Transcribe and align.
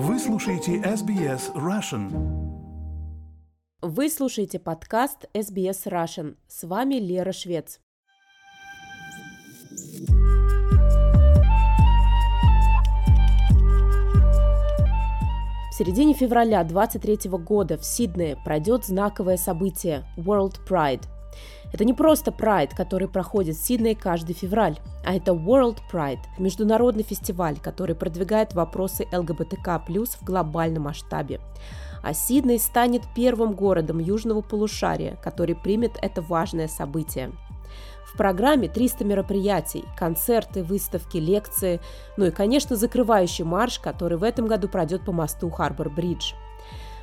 Вы 0.00 0.20
слушаете 0.20 0.76
SBS 0.76 1.52
Russian. 1.56 2.12
Вы 3.82 4.08
слушаете 4.08 4.60
подкаст 4.60 5.24
SBS 5.34 5.86
Russian. 5.86 6.36
С 6.46 6.62
вами 6.62 7.00
Лера 7.00 7.32
Швец. 7.32 7.80
В 15.68 15.74
середине 15.74 16.14
февраля 16.14 16.62
23 16.62 17.28
года 17.30 17.76
в 17.76 17.84
Сиднее 17.84 18.36
пройдет 18.44 18.84
знаковое 18.84 19.36
событие 19.36 20.04
World 20.16 20.60
Pride– 20.64 21.08
это 21.72 21.84
не 21.84 21.92
просто 21.92 22.30
Pride, 22.30 22.74
который 22.74 23.08
проходит 23.08 23.56
в 23.56 23.64
Сиднее 23.64 23.94
каждый 23.94 24.34
февраль, 24.34 24.78
а 25.04 25.14
это 25.14 25.32
World 25.32 25.78
Pride– 25.92 26.20
международный 26.38 27.02
фестиваль, 27.02 27.58
который 27.58 27.94
продвигает 27.94 28.54
вопросы 28.54 29.06
ЛГБТК+, 29.12 29.82
в 29.86 30.24
глобальном 30.24 30.84
масштабе. 30.84 31.40
А 32.02 32.14
Сидней 32.14 32.58
станет 32.58 33.02
первым 33.14 33.52
городом 33.52 33.98
Южного 33.98 34.40
полушария, 34.40 35.16
который 35.22 35.56
примет 35.56 35.98
это 36.00 36.22
важное 36.22 36.68
событие. 36.68 37.32
В 38.06 38.16
программе 38.16 38.68
300 38.68 39.04
мероприятий, 39.04 39.84
концерты, 39.96 40.62
выставки, 40.62 41.18
лекции, 41.18 41.80
ну 42.16 42.24
и, 42.24 42.30
конечно, 42.30 42.76
закрывающий 42.76 43.44
марш, 43.44 43.78
который 43.78 44.16
в 44.16 44.22
этом 44.22 44.46
году 44.46 44.68
пройдет 44.68 45.04
по 45.04 45.12
мосту 45.12 45.50
Харбор-Бридж– 45.50 46.32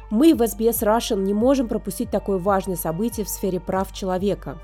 мы 0.09 0.35
в 0.35 0.41
SBS 0.41 0.83
Russian 0.83 1.23
не 1.23 1.33
можем 1.33 1.67
пропустить 1.67 2.11
такое 2.11 2.37
важное 2.37 2.75
событие 2.75 3.25
в 3.25 3.29
сфере 3.29 3.59
прав 3.59 3.91
человека. 3.93 4.59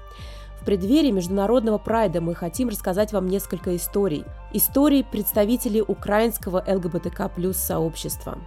В 0.60 0.66
преддверии 0.66 1.10
Международного 1.10 1.80
прайда 1.80 2.22
мы 2.22 2.36
хотим 2.36 2.70
рассказать 2.70 3.14
вам 3.14 3.28
несколько 3.28 3.76
историй. 3.76 4.24
Историй 4.54 5.04
представителей 5.04 5.82
украинского 5.82 6.64
ЛГБТК 6.68 7.30
плюс 7.30 7.58
сообщества. 7.58 8.38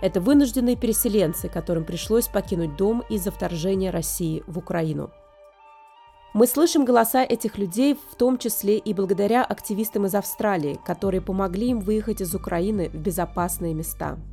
Это 0.00 0.20
вынужденные 0.20 0.76
переселенцы, 0.76 1.48
которым 1.48 1.84
пришлось 1.84 2.26
покинуть 2.26 2.76
дом 2.76 3.04
из-за 3.10 3.30
вторжения 3.30 3.90
России 3.90 4.42
в 4.46 4.58
Украину. 4.58 5.10
Мы 6.32 6.46
слышим 6.46 6.86
голоса 6.86 7.22
этих 7.22 7.58
людей, 7.58 7.98
в 8.10 8.16
том 8.16 8.38
числе 8.38 8.78
и 8.78 8.94
благодаря 8.94 9.44
активистам 9.44 10.06
из 10.06 10.14
Австралии, 10.14 10.80
которые 10.86 11.20
помогли 11.20 11.68
им 11.68 11.80
выехать 11.80 12.22
из 12.22 12.34
Украины 12.34 12.88
в 12.88 12.96
безопасные 12.96 13.74
места– 13.74 14.16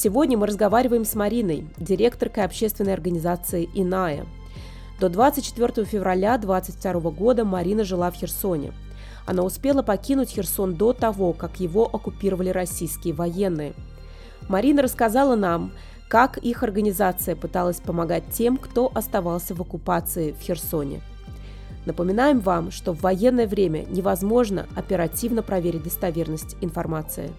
Сегодня 0.00 0.38
мы 0.38 0.46
разговариваем 0.46 1.04
с 1.04 1.16
Мариной, 1.16 1.66
директоркой 1.76 2.44
общественной 2.44 2.94
организации 2.94 3.68
«Иная». 3.74 4.26
До 5.00 5.08
24 5.08 5.84
февраля 5.84 6.38
2022 6.38 7.10
года 7.10 7.44
Марина 7.44 7.82
жила 7.82 8.08
в 8.12 8.14
Херсоне. 8.14 8.72
Она 9.26 9.42
успела 9.42 9.82
покинуть 9.82 10.30
Херсон 10.30 10.76
до 10.76 10.92
того, 10.92 11.32
как 11.32 11.58
его 11.58 11.84
оккупировали 11.84 12.50
российские 12.50 13.12
военные. 13.12 13.74
Марина 14.48 14.82
рассказала 14.82 15.34
нам, 15.34 15.72
как 16.08 16.38
их 16.38 16.62
организация 16.62 17.34
пыталась 17.34 17.80
помогать 17.80 18.30
тем, 18.30 18.56
кто 18.56 18.92
оставался 18.94 19.56
в 19.56 19.62
оккупации 19.62 20.30
в 20.30 20.38
Херсоне. 20.38 21.00
Напоминаем 21.86 22.38
вам, 22.38 22.70
что 22.70 22.94
в 22.94 23.00
военное 23.00 23.48
время 23.48 23.84
невозможно 23.88 24.68
оперативно 24.76 25.42
проверить 25.42 25.82
достоверность 25.82 26.56
информации. 26.60 27.32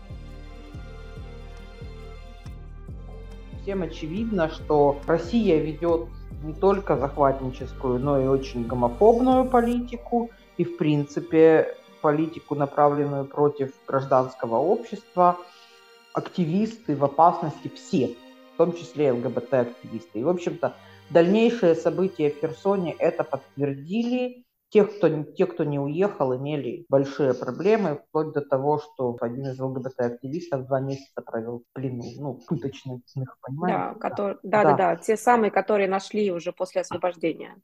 Всем 3.70 3.84
очевидно, 3.84 4.50
что 4.50 5.00
Россия 5.06 5.62
ведет 5.62 6.08
не 6.44 6.54
только 6.54 6.98
захватническую, 6.98 8.00
но 8.00 8.20
и 8.20 8.26
очень 8.26 8.66
гомофобную 8.66 9.46
политику 9.46 10.32
и, 10.58 10.64
в 10.64 10.76
принципе, 10.78 11.78
политику, 12.02 12.56
направленную 12.56 13.26
против 13.26 13.72
гражданского 13.88 14.56
общества. 14.56 15.38
Активисты 16.16 16.96
в 16.96 17.06
опасности 17.06 17.68
все, 17.68 18.16
в 18.56 18.58
том 18.58 18.74
числе 18.74 19.12
ЛГБТ-активисты. 19.12 20.18
И, 20.18 20.24
в 20.24 20.30
общем-то, 20.30 20.74
дальнейшие 21.12 21.76
события 21.76 22.32
в 22.32 22.40
Херсоне 22.42 22.96
это 22.98 23.24
подтвердили. 23.24 24.46
Тех, 24.70 24.96
кто, 24.96 25.24
те, 25.24 25.48
кто 25.48 25.64
не 25.64 25.80
уехал, 25.80 26.36
имели 26.36 26.86
большие 26.90 27.34
проблемы, 27.34 28.04
вплоть 28.08 28.34
до 28.34 28.42
того, 28.42 28.78
что 28.80 29.18
один 29.20 29.48
из 29.48 29.60
ЛГБТ-активистов 29.60 30.68
два 30.68 30.80
месяца 30.80 31.22
провел 31.22 31.60
в 31.60 31.74
плену, 31.74 32.04
ну, 32.20 32.40
пыточных, 32.48 33.02
понимаете? 33.42 33.78
Да, 33.78 33.94
который, 33.96 34.38
да, 34.44 34.64
да, 34.64 34.70
да, 34.72 34.78
да, 34.78 34.96
те 34.98 35.18
самые, 35.18 35.50
которые 35.50 35.90
нашли 35.90 36.32
уже 36.32 36.52
после 36.52 36.82
освобождения. 36.82 37.56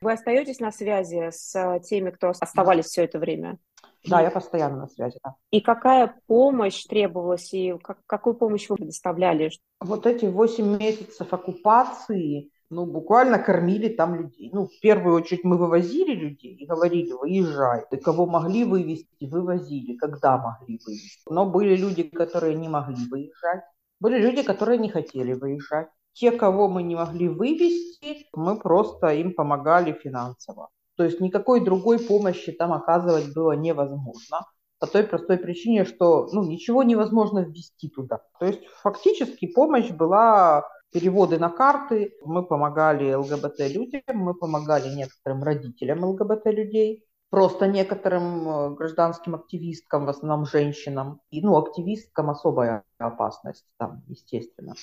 Вы 0.00 0.12
остаетесь 0.12 0.58
на 0.58 0.72
связи 0.72 1.30
с 1.30 1.80
теми, 1.84 2.10
кто 2.10 2.30
оставались 2.30 2.86
все 2.86 3.04
это 3.04 3.18
время? 3.18 3.58
Да, 4.06 4.22
я 4.22 4.30
постоянно 4.30 4.78
на 4.78 4.88
связи, 4.88 5.18
да. 5.22 5.34
И 5.50 5.60
какая 5.60 6.18
помощь 6.26 6.84
требовалась, 6.84 7.52
и 7.52 7.76
как, 7.82 7.98
какую 8.06 8.34
помощь 8.34 8.68
вы 8.68 8.76
предоставляли? 8.76 9.50
Вот 9.78 10.06
эти 10.06 10.24
восемь 10.24 10.78
месяцев 10.78 11.32
оккупации, 11.32 12.50
ну, 12.70 12.86
буквально 12.86 13.38
кормили 13.38 13.88
там 13.88 14.14
людей. 14.14 14.50
Ну, 14.52 14.66
в 14.66 14.80
первую 14.80 15.16
очередь 15.16 15.42
мы 15.44 15.58
вывозили 15.58 16.14
людей 16.14 16.54
и 16.54 16.66
говорили, 16.66 17.12
выезжай. 17.12 17.84
И 17.90 17.96
кого 17.96 18.26
могли 18.26 18.64
вывести, 18.64 19.26
вывозили, 19.26 19.96
когда 19.96 20.38
могли 20.38 20.80
вывести. 20.86 21.22
Но 21.28 21.46
были 21.46 21.76
люди, 21.76 22.04
которые 22.04 22.54
не 22.54 22.68
могли 22.68 23.08
выезжать. 23.10 23.62
Были 23.98 24.18
люди, 24.18 24.42
которые 24.42 24.78
не 24.78 24.88
хотели 24.88 25.32
выезжать. 25.32 25.88
Те, 26.12 26.30
кого 26.30 26.68
мы 26.68 26.82
не 26.84 26.94
могли 26.94 27.28
вывести, 27.28 28.28
мы 28.32 28.56
просто 28.56 29.08
им 29.08 29.34
помогали 29.34 29.92
финансово. 29.92 30.68
То 30.96 31.04
есть 31.04 31.20
никакой 31.20 31.64
другой 31.64 31.98
помощи 31.98 32.52
там 32.52 32.72
оказывать 32.72 33.34
было 33.34 33.52
невозможно. 33.52 34.46
По 34.78 34.86
той 34.86 35.02
простой 35.02 35.38
причине, 35.38 35.84
что 35.84 36.28
ну, 36.32 36.44
ничего 36.44 36.82
невозможно 36.84 37.40
ввести 37.40 37.88
туда. 37.88 38.20
То 38.38 38.46
есть 38.46 38.64
фактически 38.82 39.46
помощь 39.46 39.90
была 39.90 40.64
переводы 40.92 41.38
на 41.38 41.50
карты. 41.50 42.14
Мы 42.24 42.44
помогали 42.44 43.12
ЛГБТ-людям, 43.14 44.02
мы 44.14 44.34
помогали 44.34 44.88
некоторым 44.94 45.42
родителям 45.42 46.04
ЛГБТ-людей, 46.04 47.04
просто 47.30 47.66
некоторым 47.66 48.48
э, 48.48 48.74
гражданским 48.74 49.34
активисткам, 49.34 50.06
в 50.06 50.08
основном 50.08 50.46
женщинам, 50.46 51.20
и, 51.30 51.40
ну, 51.40 51.56
активисткам 51.56 52.30
особая 52.30 52.84
опасность 52.98 53.64
там, 53.78 54.02
естественно. 54.08 54.74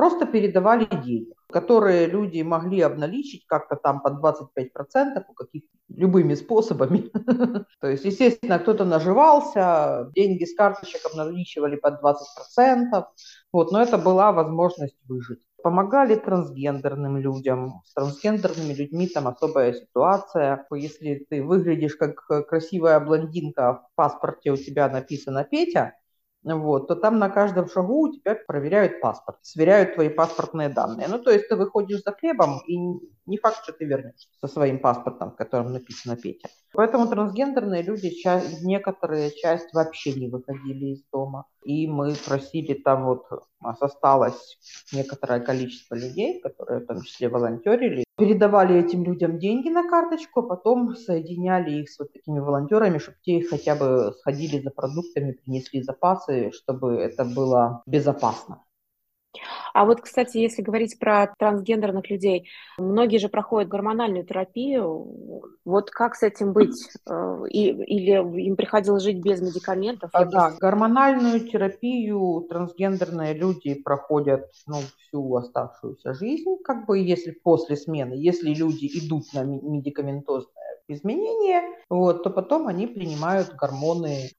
Просто 0.00 0.24
передавали 0.24 0.86
деньги, 0.86 1.34
которые 1.52 2.06
люди 2.06 2.40
могли 2.40 2.80
обналичить 2.80 3.44
как-то 3.46 3.76
там 3.76 4.00
по 4.00 4.08
25% 4.08 5.24
у 5.28 5.34
каких 5.34 5.64
любыми 5.90 6.32
способами. 6.32 7.10
То 7.82 7.86
есть, 7.86 8.06
естественно, 8.06 8.58
кто-то 8.58 8.86
наживался, 8.86 10.10
деньги 10.14 10.44
с 10.44 10.56
карточек 10.56 11.02
обналичивали 11.04 11.76
под 11.76 12.02
20%, 12.02 13.04
вот, 13.52 13.72
но 13.72 13.82
это 13.82 13.98
была 13.98 14.32
возможность 14.32 14.96
выжить. 15.06 15.42
Помогали 15.62 16.14
трансгендерным 16.14 17.18
людям. 17.18 17.82
С 17.84 17.92
трансгендерными 17.92 18.72
людьми 18.72 19.06
там 19.06 19.28
особая 19.28 19.74
ситуация. 19.74 20.66
Если 20.72 21.26
ты 21.28 21.42
выглядишь 21.42 21.96
как 21.96 22.26
красивая 22.48 23.00
блондинка, 23.00 23.74
в 23.74 23.96
паспорте 23.96 24.50
у 24.50 24.56
тебя 24.56 24.88
написано 24.88 25.44
Петя, 25.44 25.92
вот, 26.42 26.88
то 26.88 26.96
там 26.96 27.18
на 27.18 27.28
каждом 27.28 27.68
шагу 27.68 28.08
у 28.08 28.12
тебя 28.12 28.34
проверяют 28.46 29.00
паспорт, 29.00 29.38
сверяют 29.42 29.94
твои 29.94 30.08
паспортные 30.08 30.68
данные. 30.68 31.06
Ну, 31.08 31.18
то 31.18 31.30
есть 31.30 31.48
ты 31.48 31.56
выходишь 31.56 32.02
за 32.02 32.12
хлебом, 32.12 32.60
и 32.66 32.76
не 33.26 33.36
факт, 33.38 33.62
что 33.62 33.72
ты 33.72 33.84
вернешься 33.84 34.28
со 34.40 34.48
своим 34.48 34.78
паспортом, 34.78 35.32
в 35.32 35.36
котором 35.36 35.72
написано 35.72 36.16
Петя. 36.16 36.48
Поэтому 36.72 37.08
трансгендерные 37.08 37.82
люди, 37.82 38.10
часть, 38.10 38.62
некоторые 38.62 39.30
часть 39.32 39.72
вообще 39.74 40.14
не 40.14 40.28
выходили 40.28 40.94
из 40.94 41.04
дома. 41.12 41.46
И 41.64 41.86
мы 41.86 42.14
просили 42.26 42.74
там 42.74 43.04
вот, 43.04 43.26
у 43.30 43.64
нас 43.64 43.80
осталось 43.82 44.58
некоторое 44.92 45.40
количество 45.40 45.94
людей, 45.94 46.40
которые 46.40 46.80
в 46.80 46.86
том 46.86 47.02
числе 47.02 47.28
волонтерили, 47.28 48.04
передавали 48.20 48.78
этим 48.78 49.02
людям 49.02 49.38
деньги 49.38 49.70
на 49.70 49.88
карточку, 49.88 50.40
а 50.40 50.42
потом 50.42 50.94
соединяли 50.94 51.80
их 51.80 51.90
с 51.90 51.98
вот 51.98 52.12
такими 52.12 52.38
волонтерами, 52.38 52.98
чтобы 52.98 53.16
те 53.22 53.42
хотя 53.42 53.74
бы 53.74 54.12
сходили 54.18 54.60
за 54.60 54.70
продуктами, 54.70 55.32
принесли 55.32 55.82
запасы, 55.82 56.50
чтобы 56.52 56.96
это 56.96 57.24
было 57.24 57.82
безопасно. 57.86 58.62
А 59.72 59.84
вот, 59.84 60.00
кстати, 60.00 60.38
если 60.38 60.62
говорить 60.62 60.98
про 60.98 61.32
трансгендерных 61.38 62.10
людей, 62.10 62.48
многие 62.78 63.18
же 63.18 63.28
проходят 63.28 63.68
гормональную 63.68 64.24
терапию. 64.24 65.42
Вот 65.64 65.90
как 65.90 66.16
с 66.16 66.22
этим 66.22 66.52
быть? 66.52 66.88
Э, 67.08 67.42
и, 67.48 67.68
или 67.68 68.46
им 68.46 68.56
приходилось 68.56 69.04
жить 69.04 69.22
без 69.22 69.40
медикаментов? 69.40 70.10
А, 70.12 70.24
да, 70.24 70.52
гормональную 70.58 71.40
терапию 71.40 72.46
трансгендерные 72.48 73.34
люди 73.34 73.74
проходят 73.74 74.50
ну, 74.66 74.78
всю 74.98 75.36
оставшуюся 75.36 76.14
жизнь, 76.14 76.56
как 76.64 76.86
бы 76.86 76.98
если 76.98 77.30
после 77.30 77.76
смены, 77.76 78.14
если 78.14 78.52
люди 78.52 78.86
идут 78.86 79.32
на 79.32 79.44
медикаментозное 79.44 80.80
изменение, 80.88 81.62
вот, 81.88 82.24
то 82.24 82.30
потом 82.30 82.66
они 82.66 82.88
принимают 82.88 83.54
гормоны. 83.54 84.30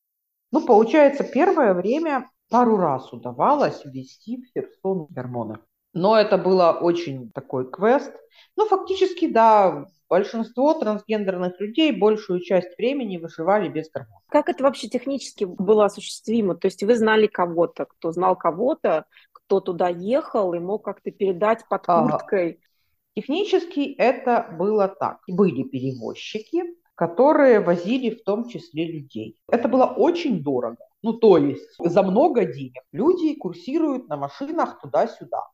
Ну, 0.52 0.66
получается, 0.66 1.24
первое 1.24 1.74
время 1.74 2.28
пару 2.51 2.77
раз 2.77 3.12
удавалось 3.12 3.83
ввести 3.86 4.44
в 4.44 4.45
Херсон 4.53 5.07
гормоны. 5.09 5.57
Но 5.94 6.18
это 6.18 6.38
было 6.38 6.71
очень 6.71 7.31
такой 7.31 7.69
квест. 7.69 8.13
Ну, 8.56 8.65
фактически, 8.68 9.27
да, 9.27 9.88
Большинство 10.12 10.74
трансгендерных 10.74 11.57
людей 11.62 11.94
большую 11.94 12.42
часть 12.42 12.77
времени 12.77 13.15
выживали 13.15 13.69
без 13.69 13.89
гормонов. 13.89 14.21
Как 14.27 14.50
это 14.50 14.62
вообще 14.62 14.89
технически 14.89 15.45
было 15.45 15.86
осуществимо? 15.86 16.53
То 16.56 16.65
есть 16.65 16.83
вы 16.83 16.98
знали 16.98 17.27
кого-то, 17.27 17.86
кто 17.86 18.12
знал 18.12 18.36
кого-то, 18.36 19.06
кто 19.31 19.62
туда 19.62 19.88
ехал 19.88 20.53
и 20.53 20.59
мог 20.59 20.83
как-то 20.83 21.12
передать 21.12 21.65
под 21.69 21.86
курткой? 21.86 22.59
Технически 23.15 23.95
это 23.98 24.53
было 24.59 24.89
так. 24.89 25.19
Были 25.30 25.63
перевозчики, 25.63 26.63
которые 27.01 27.62
возили 27.62 28.12
в 28.12 28.24
том 28.24 28.48
числе 28.48 28.86
людей. 28.86 29.36
Это 29.48 29.68
было 29.68 29.86
очень 29.86 30.44
дорого. 30.44 30.77
Ну, 31.01 31.13
то 31.13 31.39
есть 31.39 31.68
за 31.80 32.03
много 32.03 32.45
денег 32.45 32.83
люди 32.92 33.33
курсируют 33.33 34.07
на 34.07 34.18
машинах 34.18 34.80
туда-сюда. 34.80 35.48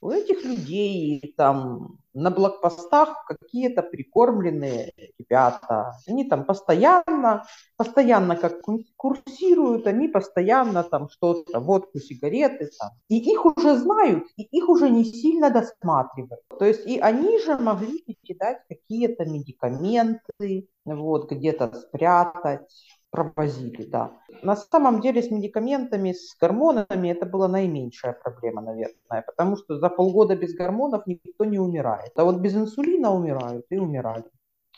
У 0.00 0.10
этих 0.10 0.44
людей 0.44 1.34
там 1.36 1.98
на 2.14 2.30
блокпостах 2.30 3.26
какие-то 3.26 3.82
прикормленные 3.82 4.92
ребята. 5.18 5.92
Они 6.06 6.24
там 6.24 6.44
постоянно, 6.44 7.44
постоянно 7.76 8.36
как 8.36 8.62
курсируют, 8.96 9.86
они 9.86 10.08
постоянно 10.08 10.82
там 10.82 11.08
что-то, 11.08 11.60
водку, 11.60 11.98
сигареты 11.98 12.70
там. 12.78 12.90
И 13.08 13.18
их 13.18 13.44
уже 13.44 13.76
знают, 13.76 14.24
и 14.36 14.42
их 14.44 14.68
уже 14.68 14.88
не 14.88 15.04
сильно 15.04 15.50
досматривают. 15.50 16.42
То 16.58 16.64
есть 16.64 16.86
и 16.86 16.98
они 16.98 17.38
же 17.40 17.58
могли 17.58 18.02
передать 18.02 18.58
какие-то 18.68 19.24
медикаменты, 19.26 20.68
вот, 20.84 21.30
где-то 21.30 21.74
спрятать 21.74 22.66
провозили, 23.10 23.84
да. 23.84 24.12
На 24.42 24.56
самом 24.56 25.00
деле 25.00 25.22
с 25.22 25.30
медикаментами, 25.30 26.12
с 26.12 26.36
гормонами 26.40 27.08
это 27.08 27.26
была 27.26 27.48
наименьшая 27.48 28.12
проблема, 28.12 28.62
наверное, 28.62 29.22
потому 29.26 29.56
что 29.56 29.78
за 29.78 29.88
полгода 29.88 30.36
без 30.36 30.54
гормонов 30.54 31.06
никто 31.06 31.44
не 31.44 31.58
умирает. 31.58 32.12
А 32.16 32.24
вот 32.24 32.40
без 32.40 32.54
инсулина 32.54 33.12
умирают 33.12 33.66
и 33.70 33.78
умирали. 33.78 34.24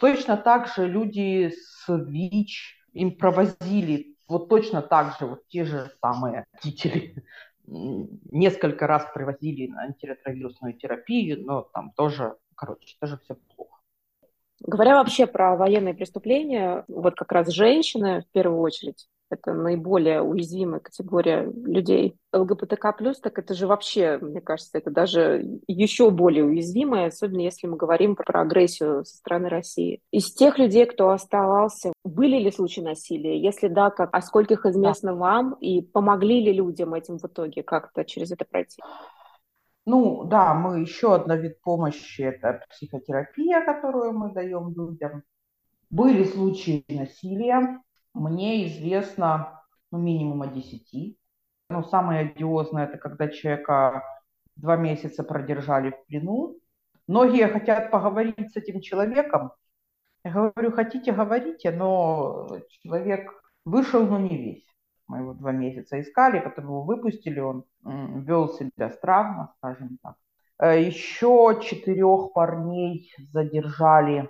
Точно 0.01 0.37
так 0.37 0.69
же 0.69 0.87
люди 0.87 1.51
с 1.51 1.87
ВИЧ, 1.89 2.77
им 2.93 3.17
провозили 3.17 4.17
вот 4.29 4.49
точно 4.49 4.83
так 4.83 5.19
же 5.19 5.27
вот 5.27 5.49
те 5.49 5.65
же 5.65 5.91
самые 6.01 6.47
родители 6.53 7.25
несколько 7.67 8.87
раз 8.87 9.07
привозили 9.15 9.67
на 9.67 9.83
антиретровирусную 9.83 10.75
терапию, 10.75 11.45
но 11.45 11.63
там 11.63 11.93
тоже, 11.93 12.37
короче, 12.55 12.97
тоже 13.01 13.19
все 13.19 13.35
плохо. 13.35 13.68
Говоря 14.60 14.96
вообще 14.96 15.26
про 15.26 15.56
военные 15.56 15.94
преступления, 15.94 16.84
вот 16.88 17.14
как 17.14 17.32
раз 17.32 17.49
женщины 17.49 18.22
в 18.22 18.32
первую 18.32 18.60
очередь, 18.60 19.06
это 19.31 19.52
наиболее 19.52 20.22
уязвимая 20.22 20.81
категория 20.81 21.43
людей. 21.43 22.16
ЛГБТК+, 22.32 22.94
так 23.22 23.38
это 23.38 23.55
же 23.55 23.66
вообще, 23.66 24.19
мне 24.20 24.40
кажется, 24.40 24.78
это 24.78 24.90
даже 24.90 25.60
еще 25.66 26.10
более 26.10 26.44
уязвимое, 26.44 27.08
особенно 27.08 27.40
если 27.40 27.66
мы 27.66 27.76
говорим 27.76 28.16
про 28.16 28.40
агрессию 28.40 29.05
со 29.05 29.16
стороны 29.16 29.49
России. 29.49 30.00
Из 30.10 30.32
тех 30.32 30.58
людей, 30.58 30.87
кто 30.87 31.10
оставался, 31.10 31.93
были 32.05 32.38
ли 32.38 32.50
случаи 32.50 32.81
насилия? 32.81 33.40
Если 33.40 33.69
да, 33.69 33.90
как, 33.90 34.10
а 34.12 34.20
скольких 34.22 34.66
известно 34.66 35.12
да. 35.12 35.19
вам? 35.19 35.52
И 35.60 35.82
помогли 35.82 36.40
ли 36.40 36.52
людям 36.52 36.94
этим 36.94 37.19
в 37.19 37.25
итоге 37.25 37.62
как-то 37.62 38.05
через 38.05 38.31
это 38.31 38.44
пройти? 38.44 38.81
Ну 39.90 40.25
да, 40.25 40.52
мы 40.52 40.81
еще 40.81 41.14
одна 41.14 41.35
вид 41.37 41.62
помощи– 41.62 42.20
это 42.23 42.62
психотерапия, 42.69 43.64
которую 43.64 44.12
мы 44.12 44.35
даем 44.35 44.75
людям. 44.75 45.23
Были 45.88 46.25
случаи 46.25 46.85
насилия. 46.90 47.81
Мне 48.12 48.67
известно 48.67 49.62
ну, 49.90 49.96
минимум 49.96 50.43
о 50.43 50.46
10. 50.46 51.17
Ну, 51.70 51.85
самое 51.85 52.29
одиозное– 52.29 52.85
это 52.87 52.99
когда 52.99 53.29
человека 53.29 54.05
два 54.56 54.76
месяца 54.76 55.25
продержали 55.25 55.93
в 55.93 56.05
плену. 56.05 56.58
Многие 57.06 57.49
хотят 57.49 57.91
поговорить 57.91 58.52
с 58.52 58.56
этим 58.56 58.82
человеком. 58.82 59.52
Я 60.23 60.32
говорю, 60.32 60.70
хотите, 60.70 61.12
говорите, 61.12 61.70
но 61.70 62.46
человек 62.82 63.32
вышел, 63.64 64.06
но 64.06 64.19
не 64.19 64.37
весь. 64.37 64.67
Мы 65.08 65.19
его 65.19 65.32
два 65.34 65.52
месяца 65.52 65.99
искали, 66.00 66.38
потом 66.40 66.66
его 66.66 66.82
выпустили, 66.82 67.40
он 67.40 67.64
вел 67.82 68.49
себя 68.50 68.90
странно, 68.90 69.55
скажем 69.56 69.99
так. 70.02 70.16
Э, 70.60 70.81
Еще 70.81 71.58
четырех 71.62 72.32
парней 72.34 73.10
задержали. 73.32 74.28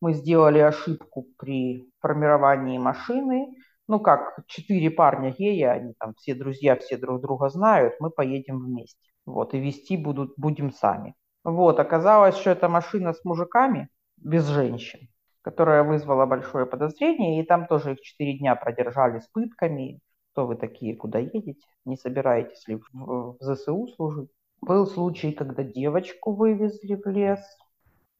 Мы 0.00 0.14
сделали 0.14 0.58
ошибку 0.58 1.26
при 1.38 1.92
формировании 2.00 2.78
машины. 2.78 3.54
Ну 3.88 4.00
как, 4.00 4.44
четыре 4.46 4.90
парня 4.90 5.32
гея, 5.32 5.72
они 5.72 5.94
там 5.98 6.14
все 6.14 6.34
друзья, 6.34 6.76
все 6.76 6.96
друг 6.96 7.20
друга 7.20 7.48
знают, 7.48 7.94
мы 8.00 8.10
поедем 8.10 8.58
вместе. 8.60 8.98
Вот, 9.26 9.54
и 9.54 9.58
вести 9.60 9.96
будут, 9.96 10.34
будем 10.36 10.72
сами. 10.72 11.14
Вот, 11.44 11.80
оказалось, 11.80 12.36
что 12.36 12.50
это 12.50 12.68
машина 12.68 13.12
с 13.12 13.24
мужиками, 13.24 13.88
без 14.16 14.46
женщин, 14.46 15.08
которая 15.42 15.82
вызвала 15.82 16.26
большое 16.26 16.64
подозрение, 16.66 17.42
и 17.42 17.46
там 17.46 17.66
тоже 17.66 17.92
их 17.92 18.00
четыре 18.00 18.38
дня 18.38 18.54
продержали 18.54 19.18
с 19.18 19.26
пытками, 19.28 20.00
кто 20.32 20.46
вы 20.46 20.56
такие, 20.56 20.96
куда 20.96 21.18
едете, 21.18 21.56
не 21.84 21.96
собираетесь 21.96 22.66
ли 22.66 22.80
в, 22.92 23.36
ЗСУ 23.40 23.88
служить. 23.88 24.30
Был 24.60 24.86
случай, 24.86 25.32
когда 25.32 25.62
девочку 25.62 26.32
вывезли 26.32 26.94
в 26.94 27.06
лес. 27.06 27.40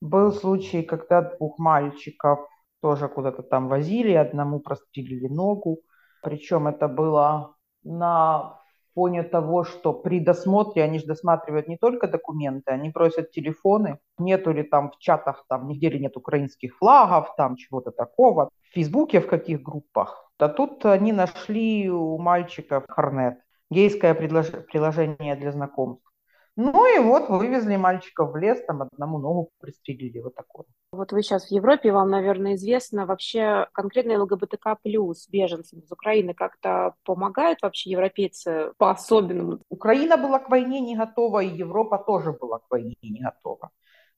Был 0.00 0.32
случай, 0.32 0.82
когда 0.82 1.22
двух 1.22 1.58
мальчиков 1.58 2.40
тоже 2.80 3.08
куда-то 3.08 3.42
там 3.42 3.68
возили, 3.68 4.12
одному 4.12 4.60
прострелили 4.60 5.28
ногу. 5.28 5.80
Причем 6.22 6.66
это 6.66 6.88
было 6.88 7.56
на 7.84 8.61
фоне 8.94 9.22
того, 9.22 9.64
что 9.64 9.92
при 9.92 10.20
досмотре 10.20 10.82
они 10.84 10.98
же 10.98 11.06
досматривают 11.06 11.68
не 11.68 11.76
только 11.76 12.08
документы, 12.08 12.72
они 12.72 12.90
просят 12.90 13.30
телефоны, 13.30 13.98
нету 14.18 14.52
ли 14.52 14.62
там 14.62 14.90
в 14.90 14.98
чатах, 14.98 15.44
там 15.48 15.66
нигде 15.68 15.90
ли 15.90 16.00
нет 16.00 16.16
украинских 16.16 16.76
флагов, 16.76 17.34
там 17.36 17.56
чего-то 17.56 17.90
такого. 17.90 18.50
В 18.70 18.74
Фейсбуке 18.74 19.20
в 19.20 19.26
каких 19.26 19.62
группах. 19.62 20.30
А 20.38 20.48
тут 20.48 20.84
они 20.86 21.12
нашли 21.12 21.90
у 21.90 22.18
мальчика 22.18 22.84
Хорнет, 22.88 23.38
гейское 23.70 24.14
приложение 24.14 25.36
для 25.36 25.52
знакомств. 25.52 26.11
Ну 26.56 26.86
и 26.86 26.98
вот 27.02 27.30
вывезли 27.30 27.76
мальчика 27.76 28.26
в 28.26 28.36
лес, 28.36 28.62
там 28.66 28.82
одному 28.82 29.18
ногу 29.18 29.50
пристрелили, 29.58 30.20
вот 30.20 30.34
такое. 30.34 30.66
Вот 30.92 31.10
вы 31.12 31.22
сейчас 31.22 31.48
в 31.48 31.50
Европе, 31.50 31.92
вам, 31.92 32.10
наверное, 32.10 32.56
известно 32.56 33.06
вообще 33.06 33.68
конкретно 33.72 34.22
ЛГБТК 34.22 34.76
плюс 34.82 35.26
беженцам 35.28 35.80
из 35.80 35.90
Украины 35.90 36.34
как-то 36.34 36.94
помогают 37.04 37.62
вообще 37.62 37.90
европейцы 37.90 38.72
по-особенному? 38.76 39.60
Украина 39.70 40.18
была 40.18 40.38
к 40.38 40.50
войне 40.50 40.80
не 40.80 40.94
готова, 40.94 41.42
и 41.42 41.48
Европа 41.48 41.96
тоже 41.96 42.32
была 42.32 42.58
к 42.58 42.66
войне 42.68 42.96
не 43.02 43.20
готова. 43.20 43.70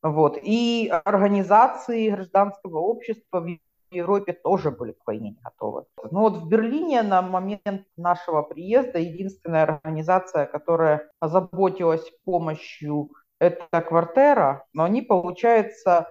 Вот. 0.03 0.37
И 0.43 0.89
организации 1.05 2.11
гражданского 2.11 2.79
общества 2.79 3.41
в 3.41 3.47
Европе 3.95 4.33
тоже 4.33 4.71
были 4.71 4.93
к 4.93 5.07
войне 5.07 5.31
не 5.31 5.41
готовы. 5.43 5.85
Но 6.11 6.21
вот 6.21 6.37
в 6.37 6.49
Берлине 6.49 7.03
на 7.03 7.23
момент 7.23 7.87
нашего 7.97 8.43
приезда 8.43 8.99
единственная 8.99 9.63
организация, 9.65 10.47
которая 10.47 11.11
озаботилась 11.21 12.05
помощью, 12.25 13.11
это 13.41 13.81
«Квартера», 13.83 14.65
но 14.73 14.85
они, 14.85 15.03
получается, 15.03 16.09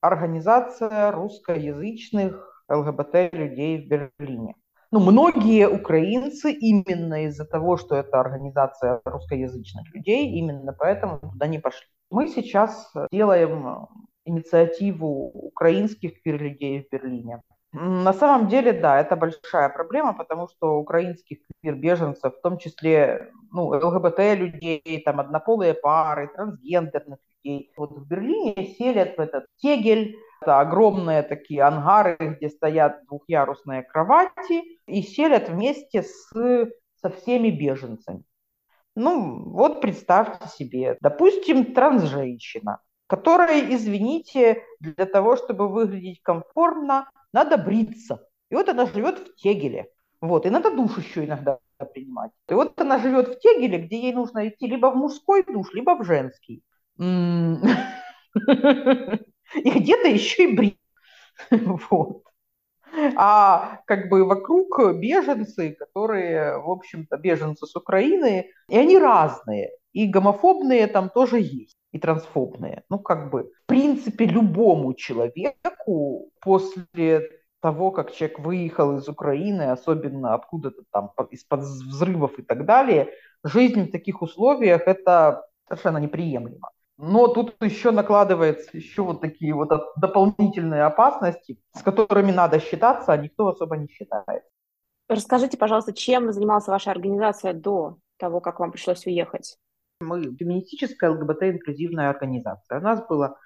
организация 0.00 1.10
русскоязычных 1.12 2.64
ЛГБТ-людей 2.68 3.84
в 3.84 3.88
Берлине. 3.88 4.54
Ну, 4.92 5.00
многие 5.00 5.68
украинцы 5.68 6.52
именно 6.52 7.24
из-за 7.26 7.44
того, 7.44 7.76
что 7.76 7.96
это 7.96 8.20
организация 8.20 9.00
русскоязычных 9.04 9.92
людей, 9.94 10.30
именно 10.38 10.72
поэтому 10.72 11.18
туда 11.18 11.48
не 11.48 11.58
пошли. 11.58 11.86
Мы 12.10 12.28
сейчас 12.28 12.92
делаем 13.10 13.88
инициативу 14.26 15.30
украинских 15.34 16.22
квир-людей 16.22 16.82
в 16.82 16.92
Берлине. 16.92 17.42
На 17.72 18.12
самом 18.14 18.48
деле, 18.48 18.72
да, 18.72 19.00
это 19.00 19.16
большая 19.16 19.68
проблема, 19.68 20.14
потому 20.14 20.48
что 20.48 20.78
украинских 20.78 21.38
квир-беженцев, 21.60 22.34
в 22.34 22.40
том 22.40 22.58
числе 22.58 23.30
ну, 23.52 23.66
ЛГБТ-людей, 23.66 25.02
там, 25.04 25.20
однополые 25.20 25.74
пары, 25.74 26.28
трансгендерных 26.34 27.18
людей, 27.44 27.72
вот 27.76 27.92
в 27.92 28.06
Берлине 28.06 28.74
селят 28.78 29.16
в 29.16 29.20
этот 29.20 29.46
тегель, 29.60 30.16
это 30.40 30.60
огромные 30.60 31.22
такие 31.22 31.62
ангары, 31.62 32.16
где 32.18 32.48
стоят 32.48 33.04
двухъярусные 33.08 33.82
кровати, 33.82 34.62
и 34.86 35.02
селят 35.02 35.48
вместе 35.48 36.02
с, 36.02 36.30
со 36.32 37.10
всеми 37.10 37.50
беженцами. 37.50 38.22
Ну, 38.94 39.50
вот 39.50 39.82
представьте 39.82 40.48
себе, 40.48 40.96
допустим, 41.02 41.74
трансженщина, 41.74 42.80
которая, 43.06 43.74
извините, 43.74 44.62
для 44.80 45.06
того, 45.06 45.36
чтобы 45.36 45.68
выглядеть 45.68 46.22
комфортно, 46.22 47.10
надо 47.32 47.56
бриться. 47.56 48.26
И 48.50 48.54
вот 48.54 48.68
она 48.68 48.86
живет 48.86 49.18
в 49.18 49.34
Тегеле. 49.36 49.90
Вот, 50.20 50.46
и 50.46 50.50
надо 50.50 50.70
душ 50.70 50.96
еще 50.98 51.24
иногда 51.24 51.58
принимать. 51.92 52.32
И 52.48 52.54
вот 52.54 52.80
она 52.80 52.98
живет 52.98 53.28
в 53.28 53.38
Тегеле, 53.38 53.78
где 53.78 54.00
ей 54.00 54.12
нужно 54.12 54.48
идти 54.48 54.66
либо 54.66 54.90
в 54.90 54.96
мужской 54.96 55.44
душ, 55.44 55.72
либо 55.74 55.96
в 55.96 56.04
женский. 56.04 56.62
И 59.54 59.70
где-то 59.70 60.08
еще 60.08 60.44
и 60.44 60.56
брить. 60.56 60.80
Вот. 61.90 62.22
А 63.16 63.82
как 63.86 64.08
бы 64.08 64.24
вокруг 64.24 64.94
беженцы, 64.94 65.76
которые, 65.78 66.58
в 66.58 66.70
общем-то, 66.70 67.18
беженцы 67.18 67.66
с 67.66 67.76
Украины, 67.76 68.50
и 68.68 68.78
они 68.78 68.98
разные. 68.98 69.70
И 69.92 70.06
гомофобные 70.06 70.86
там 70.86 71.10
тоже 71.10 71.40
есть 71.40 71.76
и 71.96 71.98
трансфобные. 71.98 72.82
Ну, 72.90 72.98
как 72.98 73.30
бы, 73.30 73.50
в 73.64 73.66
принципе, 73.66 74.26
любому 74.26 74.94
человеку 74.94 76.30
после 76.40 77.30
того, 77.60 77.90
как 77.90 78.12
человек 78.12 78.38
выехал 78.38 78.98
из 78.98 79.08
Украины, 79.08 79.62
особенно 79.62 80.34
откуда-то 80.34 80.82
там 80.92 81.10
из-под 81.30 81.60
взрывов 81.60 82.38
и 82.38 82.42
так 82.42 82.66
далее, 82.66 83.08
жизнь 83.44 83.88
в 83.88 83.90
таких 83.90 84.22
условиях 84.22 84.82
это 84.86 85.46
совершенно 85.68 85.98
неприемлемо. 85.98 86.70
Но 86.98 87.28
тут 87.28 87.56
еще 87.60 87.90
накладывается 87.90 88.70
еще 88.76 89.02
вот 89.02 89.20
такие 89.20 89.54
вот 89.54 89.70
дополнительные 89.96 90.84
опасности, 90.84 91.58
с 91.74 91.82
которыми 91.82 92.32
надо 92.32 92.60
считаться, 92.60 93.12
а 93.12 93.16
никто 93.16 93.48
особо 93.48 93.76
не 93.76 93.88
считает. 93.88 94.42
Расскажите, 95.08 95.56
пожалуйста, 95.56 95.92
чем 95.92 96.32
занималась 96.32 96.66
ваша 96.66 96.90
организация 96.90 97.52
до 97.52 97.98
того, 98.16 98.40
как 98.40 98.60
вам 98.60 98.72
пришлось 98.72 99.06
уехать? 99.06 99.58
Мы 100.00 100.36
феминистическая 100.36 101.10
ЛГБТ-инклюзивная 101.10 102.10
организация. 102.10 102.78
У 102.78 102.82
нас 102.82 103.06
было 103.06 103.38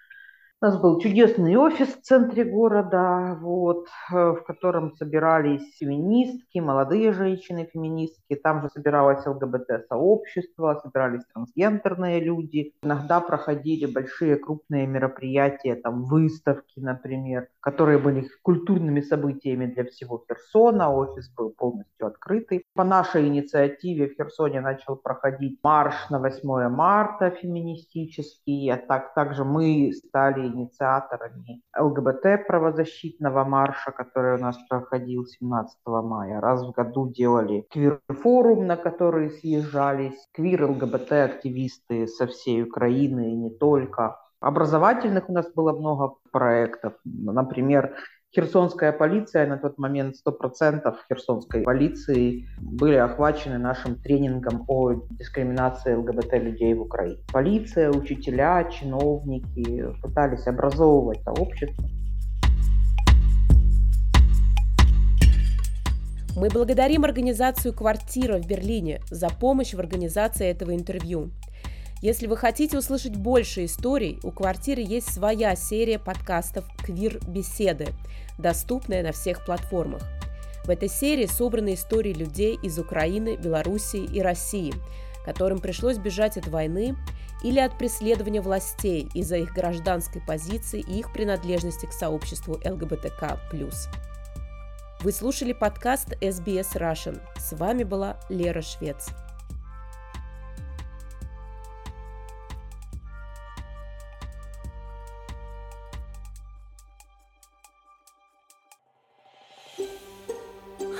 у 0.62 0.66
нас 0.66 0.78
был 0.78 1.00
чудесный 1.00 1.56
офис 1.56 1.88
в 1.88 2.02
центре 2.02 2.44
города, 2.44 3.38
вот, 3.40 3.86
э, 4.12 4.32
в 4.32 4.42
котором 4.42 4.92
собирались 4.92 5.78
феминистки, 5.78 6.58
молодые 6.58 7.12
женщины-феминистки. 7.12 8.34
Там 8.34 8.60
же 8.60 8.68
собиралось 8.68 9.24
ЛГБТ-сообщество, 9.26 10.78
собирались 10.82 11.24
трансгендерные 11.32 12.20
люди. 12.20 12.74
Иногда 12.82 13.20
проходили 13.20 13.86
большие 13.86 14.36
крупные 14.36 14.86
мероприятия, 14.86 15.76
там 15.76 16.04
выставки, 16.04 16.78
например, 16.78 17.48
которые 17.60 17.98
были 17.98 18.28
культурными 18.42 19.00
событиями 19.00 19.64
для 19.64 19.84
всего 19.84 20.22
Херсона. 20.28 20.94
Офис 20.94 21.32
был 21.34 21.54
полностью 21.56 22.06
открытый. 22.06 22.66
По 22.74 22.84
нашей 22.84 23.28
инициативе 23.28 24.08
в 24.08 24.14
Херсоне 24.14 24.60
начал 24.60 24.96
проходить 24.96 25.58
марш 25.62 25.94
на 26.10 26.18
8 26.18 26.68
марта 26.68 27.30
феминистический. 27.30 28.70
А 28.70 28.76
так, 28.76 29.14
также 29.14 29.44
мы 29.44 29.92
стали 29.94 30.49
инициаторами 30.54 31.62
ЛГБТ-правозащитного 31.78 33.44
марша, 33.44 33.90
который 33.92 34.34
у 34.34 34.38
нас 34.38 34.56
проходил 34.68 35.26
17 35.26 35.78
мая. 35.86 36.40
Раз 36.40 36.62
в 36.62 36.72
году 36.72 37.08
делали 37.08 37.66
квир-форум, 37.70 38.66
на 38.66 38.76
который 38.76 39.30
съезжались 39.30 40.28
квир-ЛГБТ-активисты 40.32 42.06
со 42.06 42.26
всей 42.26 42.62
Украины 42.62 43.32
и 43.32 43.36
не 43.36 43.50
только. 43.50 44.16
Образовательных 44.40 45.28
у 45.28 45.32
нас 45.32 45.52
было 45.52 45.72
много 45.72 46.14
проектов. 46.32 46.94
Например, 47.04 47.94
Херсонская 48.32 48.92
полиция, 48.92 49.44
на 49.48 49.56
тот 49.58 49.76
момент 49.76 50.14
100% 50.24 50.94
херсонской 51.08 51.62
полиции 51.62 52.46
были 52.60 52.94
охвачены 52.94 53.58
нашим 53.58 53.96
тренингом 53.96 54.64
о 54.68 54.92
дискриминации 55.18 55.94
ЛГБТ 55.94 56.34
людей 56.34 56.74
в 56.74 56.82
Украине. 56.82 57.18
Полиция, 57.32 57.90
учителя, 57.90 58.62
чиновники 58.70 59.84
пытались 60.00 60.46
образовывать 60.46 61.20
сообщество. 61.24 61.84
Мы 66.36 66.48
благодарим 66.48 67.02
организацию 67.02 67.74
«Квартира» 67.74 68.38
в 68.38 68.46
Берлине 68.46 69.00
за 69.10 69.28
помощь 69.28 69.74
в 69.74 69.80
организации 69.80 70.46
этого 70.46 70.72
интервью. 70.72 71.32
Если 72.02 72.26
вы 72.26 72.38
хотите 72.38 72.78
услышать 72.78 73.16
больше 73.16 73.66
историй, 73.66 74.18
у 74.22 74.30
«Квартиры» 74.30 74.80
есть 74.80 75.12
своя 75.12 75.54
серия 75.54 75.98
подкастов 75.98 76.64
«Квир-беседы», 76.82 77.88
доступная 78.38 79.02
на 79.02 79.12
всех 79.12 79.44
платформах. 79.44 80.02
В 80.64 80.70
этой 80.70 80.88
серии 80.88 81.26
собраны 81.26 81.74
истории 81.74 82.14
людей 82.14 82.58
из 82.62 82.78
Украины, 82.78 83.36
Белоруссии 83.36 84.02
и 84.02 84.22
России, 84.22 84.72
которым 85.26 85.58
пришлось 85.58 85.98
бежать 85.98 86.38
от 86.38 86.48
войны 86.48 86.96
или 87.42 87.60
от 87.60 87.76
преследования 87.76 88.40
властей 88.40 89.08
из-за 89.14 89.36
их 89.36 89.52
гражданской 89.52 90.22
позиции 90.22 90.80
и 90.80 91.00
их 91.00 91.12
принадлежности 91.12 91.84
к 91.84 91.92
сообществу 91.92 92.58
ЛГБТК+. 92.64 93.38
Вы 95.02 95.12
слушали 95.12 95.52
подкаст 95.52 96.14
SBS 96.22 96.72
Russian. 96.76 97.20
С 97.38 97.52
вами 97.52 97.84
была 97.84 98.18
Лера 98.30 98.62
Швец. 98.62 99.10